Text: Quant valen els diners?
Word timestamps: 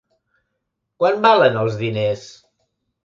Quant 1.03 1.21
valen 1.27 1.59
els 1.65 1.77
diners? 1.85 2.25